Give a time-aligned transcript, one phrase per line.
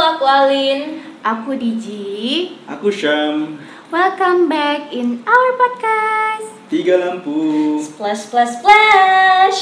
[0.00, 1.04] aku Alin.
[1.20, 2.56] Aku Diji.
[2.64, 3.60] Aku Syam.
[3.92, 6.48] Welcome back in our podcast.
[6.72, 7.76] Tiga lampu.
[7.84, 9.60] Splash, splash, splash.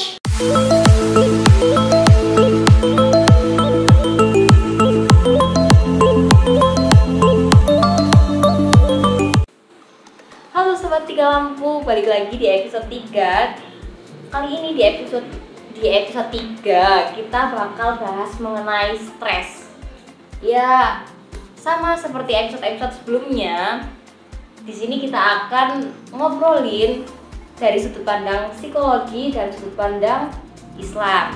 [10.55, 15.27] Halo sobat tiga lampu, balik lagi di episode 3 Kali ini di episode
[15.75, 19.68] di episode 3 kita bakal bahas mengenai stres
[20.39, 21.03] Ya,
[21.59, 23.83] sama seperti episode-episode sebelumnya
[24.63, 27.03] di sini kita akan ngobrolin
[27.59, 30.31] dari sudut pandang psikologi dan sudut pandang
[30.79, 31.35] Islam.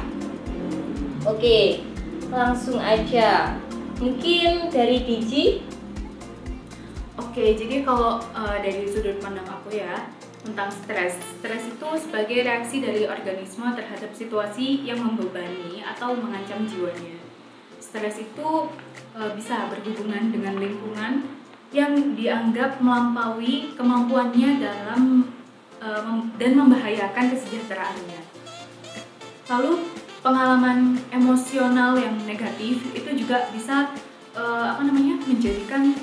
[1.27, 1.83] Oke,
[2.31, 3.59] langsung aja.
[3.99, 5.63] Mungkin dari Diji
[7.19, 10.07] Oke, jadi kalau uh, dari sudut pandang aku ya
[10.47, 11.19] tentang stres.
[11.39, 17.32] Stres itu sebagai reaksi dari organisme terhadap situasi yang membebani atau mengancam jiwanya.
[17.93, 18.49] Stres itu
[19.13, 21.29] uh, bisa berhubungan dengan lingkungan
[21.69, 25.29] yang dianggap melampaui kemampuannya dalam
[25.77, 28.17] uh, mem dan membahayakan kesejahteraannya.
[29.45, 29.85] Lalu
[30.25, 33.93] pengalaman emosional yang negatif itu juga bisa
[34.33, 35.93] uh, apa namanya menjadikan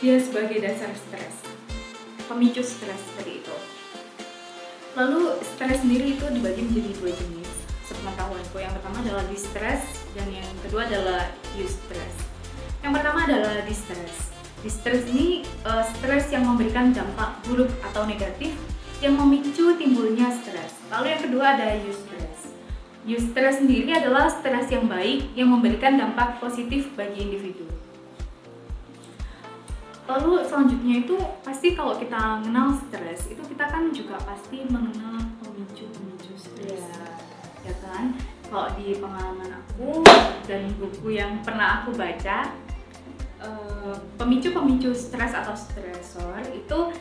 [0.00, 1.44] dia sebagai dasar stres,
[2.24, 3.56] pemicu stres seperti itu.
[4.96, 7.45] Lalu stres sendiri itu dibagi menjadi dua jenis.
[8.06, 9.82] Sepengetahuanku yang pertama adalah distress
[10.14, 11.26] dan yang kedua adalah
[11.58, 12.14] eustress.
[12.78, 14.30] Yang pertama adalah distress.
[14.62, 18.54] Distress ini uh, stres yang memberikan dampak buruk atau negatif
[19.02, 20.78] yang memicu timbulnya stres.
[20.86, 22.54] Lalu yang kedua ada eustress.
[23.10, 27.66] Eustress sendiri adalah stres yang baik yang memberikan dampak positif bagi individu.
[30.06, 36.38] Lalu selanjutnya itu pasti kalau kita mengenal stres itu kita kan juga pasti mengenal pemicu-pemicu
[36.38, 36.86] stres.
[36.86, 37.26] Ya.
[37.66, 38.14] Ya kan?
[38.46, 40.06] Kalau di pengalaman aku
[40.46, 42.54] dan buku yang pernah aku baca
[43.42, 46.94] eh, pemicu-pemicu stres atau stresor itu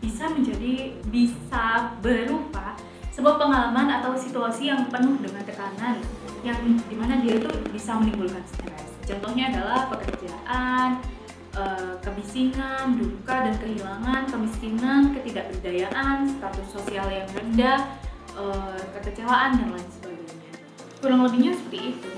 [0.00, 2.72] bisa menjadi bisa berupa
[3.12, 6.00] sebuah pengalaman atau situasi yang penuh dengan tekanan
[6.40, 6.56] yang
[6.88, 8.88] di mana dia itu bisa menimbulkan stres.
[9.04, 11.04] Contohnya adalah pekerjaan,
[11.52, 18.00] eh, kebisingan, duka dan kehilangan, kemiskinan, ketidakberdayaan, status sosial yang rendah,
[18.36, 20.52] eh, kekecewaan dan lain sebagainya.
[21.00, 22.12] Kurang lebihnya seperti itu.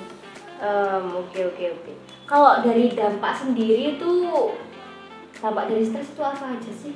[1.19, 1.93] Oke oke oke.
[2.23, 4.11] Kalau dari dampak sendiri itu
[5.43, 6.95] dampak dari stres itu apa aja sih?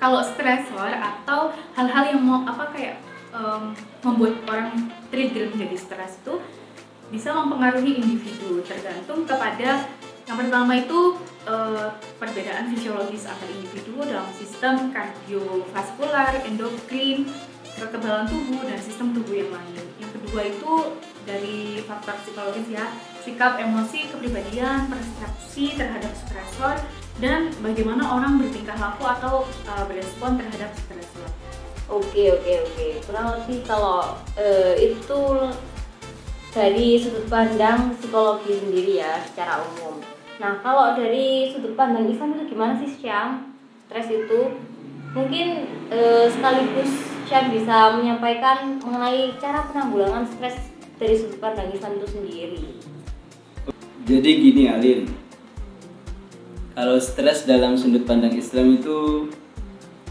[0.00, 2.96] Kalau stresor atau hal-hal yang mau apa kayak
[3.28, 6.40] em, membuat orang trigger menjadi stres itu
[7.12, 9.84] bisa mempengaruhi individu tergantung kepada
[10.24, 17.28] yang pertama itu eh, perbedaan fisiologis antar individu dalam sistem kardiovaskular, endokrin,
[17.74, 19.86] kekebalan tubuh dan sistem tubuh yang lain.
[19.98, 20.72] Yang kedua itu
[21.24, 22.86] dari faktor psikologis ya,
[23.24, 26.76] sikap, emosi, kepribadian, persepsi terhadap stresor
[27.22, 29.34] dan bagaimana orang bertingkah laku atau
[29.70, 31.30] uh, berespon terhadap stresor.
[31.84, 32.86] Oke oke oke.
[33.04, 35.20] Kurang lebih kalau eh, itu
[36.48, 40.00] dari sudut pandang psikologi sendiri ya secara umum.
[40.40, 43.52] Nah kalau dari sudut pandang Islam itu gimana sih Syam?
[43.84, 44.64] Stres itu
[45.12, 50.68] mungkin eh, sekaligus Syam bisa menyampaikan mengenai cara penanggulangan stres
[51.00, 52.64] dari sudut pandang Islam itu sendiri.
[54.04, 55.08] Jadi gini Alin.
[56.76, 59.32] Kalau stres dalam sudut pandang Islam itu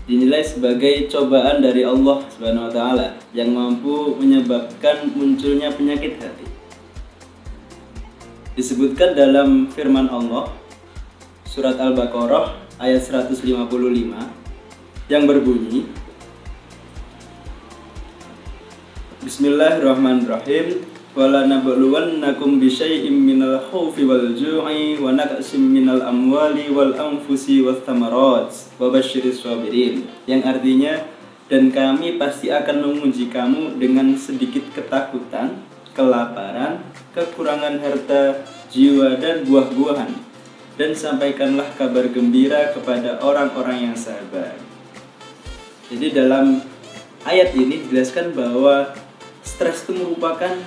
[0.09, 6.49] dinilai sebagai cobaan dari Allah Subhanahu wa taala yang mampu menyebabkan munculnya penyakit hati.
[8.57, 10.49] Disebutkan dalam firman Allah
[11.45, 13.37] surat Al-Baqarah ayat 155
[15.13, 15.85] yang berbunyi
[19.33, 20.85] Bismillahirrahmanirrahim.
[21.17, 28.53] Wala nabluwannakum bisyai'im minal khawfi wal ju'i wa naqsim minal amwali wal anfusi was thamarat
[28.77, 30.05] wa basyiris sabirin.
[30.29, 30.93] Yang artinya
[31.49, 35.65] dan kami pasti akan menguji kamu dengan sedikit ketakutan,
[35.97, 36.85] kelaparan,
[37.17, 40.13] kekurangan harta, jiwa dan buah-buahan.
[40.77, 44.53] Dan sampaikanlah kabar gembira kepada orang-orang yang sabar.
[45.89, 46.61] Jadi dalam
[47.25, 48.93] ayat ini dijelaskan bahwa
[49.53, 50.57] stres itu merupakan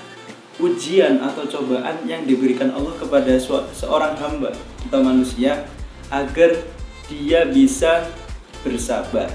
[0.62, 3.35] ujian atau cobaan yang diberikan Allah kepada
[3.75, 4.55] seorang hamba
[4.87, 5.67] atau manusia
[6.09, 6.55] agar
[7.11, 8.06] dia bisa
[8.62, 9.27] bersabar.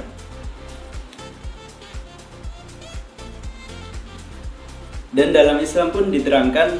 [5.11, 6.79] Dan dalam Islam pun diterangkan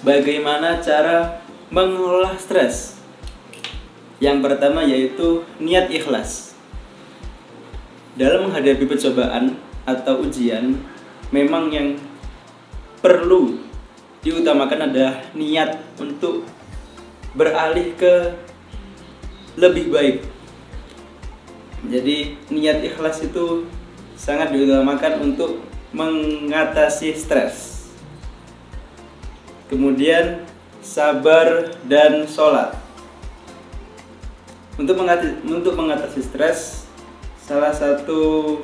[0.00, 2.96] bagaimana cara mengelola stres.
[4.20, 6.56] Yang pertama yaitu niat ikhlas.
[8.16, 9.60] Dalam menghadapi percobaan
[9.96, 10.78] atau ujian,
[11.34, 11.98] memang yang
[13.00, 13.58] perlu
[14.20, 16.44] diutamakan adalah niat untuk
[17.32, 18.36] beralih ke
[19.56, 20.16] lebih baik.
[21.88, 23.64] Jadi niat ikhlas itu
[24.20, 25.64] sangat diutamakan untuk
[25.96, 27.88] mengatasi stres.
[29.72, 30.44] Kemudian
[30.84, 32.76] sabar dan sholat.
[34.76, 36.88] Untuk mengatasi, untuk mengatasi stres,
[37.40, 38.58] salah satu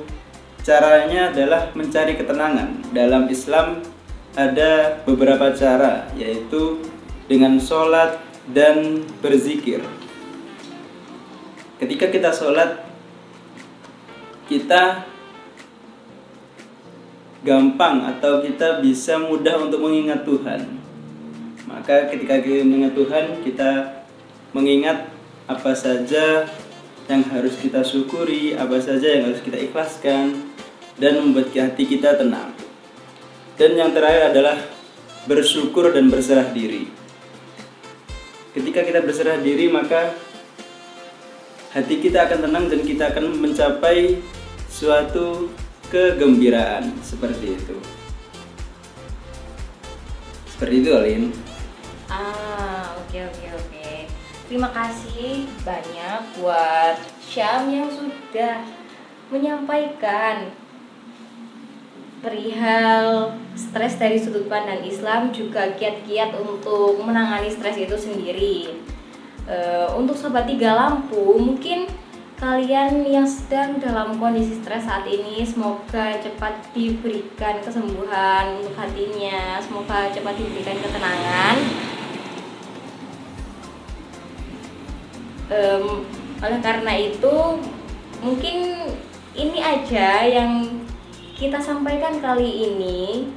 [0.67, 2.91] caranya adalah mencari ketenangan.
[2.91, 3.87] Dalam Islam
[4.35, 6.83] ada beberapa cara, yaitu
[7.31, 8.19] dengan sholat
[8.51, 9.79] dan berzikir.
[11.79, 12.83] Ketika kita sholat,
[14.51, 15.07] kita
[17.47, 20.67] gampang atau kita bisa mudah untuk mengingat Tuhan.
[21.71, 24.03] Maka ketika kita mengingat Tuhan, kita
[24.51, 25.15] mengingat
[25.47, 26.43] apa saja
[27.07, 30.46] yang harus kita syukuri, apa saja yang harus kita ikhlaskan,
[30.97, 32.57] dan membuat hati kita tenang.
[33.57, 34.57] Dan yang terakhir adalah
[35.25, 36.89] bersyukur dan berserah diri.
[38.57, 40.17] Ketika kita berserah diri, maka
[41.77, 44.21] hati kita akan tenang dan kita akan mencapai
[44.73, 45.53] suatu
[45.93, 47.77] kegembiraan seperti itu.
[50.57, 51.25] Seperti itu, Alin.
[52.09, 53.89] Ah, oke oke oke.
[54.49, 58.65] Terima kasih banyak buat Syam yang sudah
[59.29, 60.49] menyampaikan
[62.27, 68.75] perihal stres dari sudut pandang Islam juga kiat-kiat untuk menangani stres itu sendiri.
[69.47, 71.87] Eh, untuk sobat tiga lampu mungkin
[72.35, 80.11] kalian yang sedang dalam kondisi stres saat ini semoga cepat diberikan kesembuhan untuk hatinya semoga
[80.11, 81.57] cepat diberikan ketenangan
[85.47, 86.03] Em,
[86.43, 87.35] oleh karena itu
[88.19, 88.57] mungkin
[89.39, 90.83] ini aja yang
[91.37, 93.29] kita sampaikan kali ini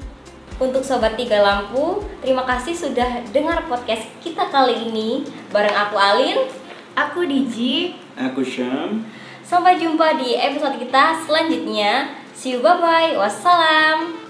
[0.56, 6.40] untuk sobat tiga lampu terima kasih sudah dengar podcast kita kali ini bareng aku Alin
[7.00, 7.96] Aku Diji.
[8.20, 9.08] Aku Syam.
[9.40, 12.12] Sampai jumpa di episode kita selanjutnya.
[12.36, 13.16] See you bye bye.
[13.16, 14.29] Wassalam.